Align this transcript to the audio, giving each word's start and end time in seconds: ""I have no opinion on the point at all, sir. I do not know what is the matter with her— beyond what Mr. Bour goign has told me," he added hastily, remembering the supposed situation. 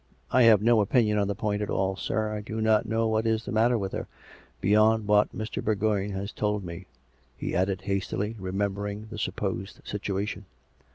""I 0.31 0.41
have 0.45 0.63
no 0.63 0.81
opinion 0.81 1.19
on 1.19 1.27
the 1.27 1.35
point 1.35 1.61
at 1.61 1.69
all, 1.69 1.95
sir. 1.95 2.33
I 2.33 2.41
do 2.41 2.59
not 2.59 2.87
know 2.87 3.07
what 3.07 3.27
is 3.27 3.45
the 3.45 3.51
matter 3.51 3.77
with 3.77 3.91
her— 3.91 4.07
beyond 4.59 5.05
what 5.05 5.31
Mr. 5.31 5.63
Bour 5.63 5.75
goign 5.75 6.09
has 6.13 6.31
told 6.31 6.63
me," 6.63 6.87
he 7.37 7.55
added 7.55 7.81
hastily, 7.81 8.35
remembering 8.39 9.09
the 9.11 9.19
supposed 9.19 9.79
situation. 9.87 10.45